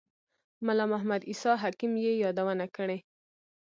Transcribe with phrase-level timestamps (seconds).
[0.65, 2.97] ملا محمد عیسی حکیم یې یادونه کړې.